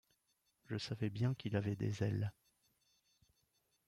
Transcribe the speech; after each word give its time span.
Je 0.65 0.79
savais 0.79 1.11
bien 1.11 1.35
qu’il 1.35 1.55
avait 1.55 1.75
des 1.75 2.01
ailes. 2.01 2.33